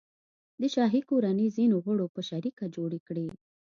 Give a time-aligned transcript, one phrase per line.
[0.61, 3.25] د شاهي کورنۍ ځینو غړو په شریکه جوړې کړي.